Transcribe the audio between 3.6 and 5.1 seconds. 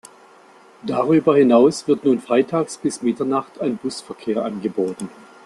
ein Busverkehr angeboten.